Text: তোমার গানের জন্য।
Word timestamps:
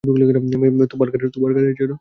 তোমার 0.03 1.09
গানের 1.53 1.73
জন্য। 1.73 1.89